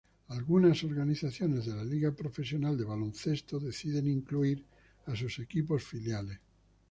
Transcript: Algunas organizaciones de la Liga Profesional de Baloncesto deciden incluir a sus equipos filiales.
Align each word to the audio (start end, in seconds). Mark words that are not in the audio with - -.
Algunas 0.29 0.83
organizaciones 0.83 1.67
de 1.67 1.75
la 1.75 1.83
Liga 1.85 2.11
Profesional 2.11 2.75
de 2.75 2.85
Baloncesto 2.85 3.59
deciden 3.59 4.07
incluir 4.07 4.65
a 5.05 5.15
sus 5.15 5.37
equipos 5.37 5.83
filiales. 5.83 6.39